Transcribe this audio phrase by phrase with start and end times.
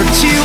[0.00, 0.39] from here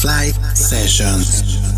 [0.00, 1.75] Flight Sessions.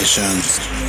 [0.00, 0.79] Sessions.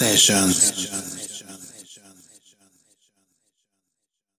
[0.00, 1.09] Sessions.